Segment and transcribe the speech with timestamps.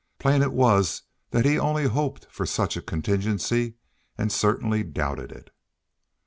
[0.17, 3.75] Plain it was that he only hoped for such a contingency
[4.17, 5.51] and certainly doubted it.